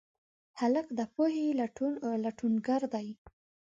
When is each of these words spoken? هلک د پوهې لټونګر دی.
هلک 0.59 0.87
د 0.97 0.99
پوهې 1.13 1.45
لټونګر 2.23 2.81
دی. 2.93 3.07